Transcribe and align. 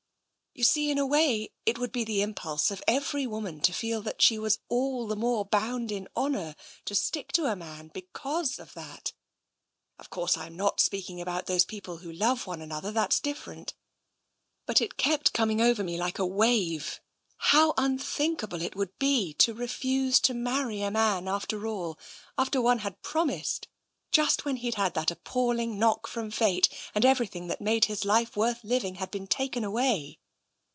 You 0.53 0.65
see, 0.65 0.91
in 0.91 0.97
a 0.97 1.05
way, 1.05 1.49
it 1.65 1.79
would 1.79 1.93
be 1.93 2.03
the 2.03 2.21
impulse 2.21 2.71
of 2.71 2.83
every 2.85 3.25
woman 3.25 3.61
to 3.61 3.71
feel 3.71 4.01
that 4.01 4.21
she 4.21 4.37
was 4.37 4.59
all 4.67 5.07
the 5.07 5.15
more 5.15 5.45
bound 5.45 5.93
in 5.93 6.09
honour 6.13 6.57
to 6.83 6.93
stick 6.93 7.31
to 7.31 7.45
a 7.45 7.55
man 7.55 7.87
because 7.87 8.59
of 8.59 8.73
that— 8.73 9.13
of 9.97 10.09
course, 10.09 10.35
I'm 10.37 10.57
not 10.57 10.81
speaking 10.81 11.21
about 11.21 11.45
those 11.45 11.63
people 11.63 11.99
who 11.99 12.11
love 12.11 12.47
one 12.47 12.61
another, 12.61 12.91
that's 12.91 13.21
different. 13.21 13.75
But 14.65 14.81
it 14.81 14.97
kept 14.97 15.31
coming 15.31 15.61
over 15.61 15.85
me 15.85 15.97
like 15.97 16.19
a 16.19 16.25
wave— 16.27 16.99
how 17.53 17.73
unthinkable 17.77 18.61
it 18.61 18.75
would 18.75 18.99
be 18.99 19.33
to 19.35 19.53
refuse 19.53 20.19
to 20.19 20.33
marry 20.33 20.81
a 20.81 20.91
man 20.91 21.29
after 21.29 21.65
all, 21.65 21.97
after 22.37 22.61
one 22.61 22.79
had 22.79 23.01
promised, 23.01 23.69
just 24.11 24.43
when 24.43 24.57
he'd 24.57 24.75
had 24.75 24.95
that 24.95 25.11
appalling 25.11 25.79
knock 25.79 26.07
from 26.07 26.29
Fate 26.29 26.67
and 26.93 27.05
everything 27.05 27.47
that 27.47 27.61
made 27.61 27.85
his 27.85 28.03
life 28.03 28.35
worth 28.35 28.61
living 28.65 28.95
had 28.95 29.09
been 29.11 29.27
taken 29.27 29.63
away. 29.63 30.17